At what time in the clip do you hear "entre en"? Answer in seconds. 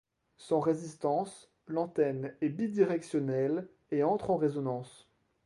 4.01-4.37